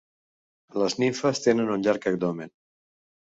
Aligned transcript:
Les 0.83 0.95
nimfes 1.03 1.43
tenen 1.47 1.69
un 1.75 1.85
llarg 1.87 2.07
abdomen. 2.13 2.53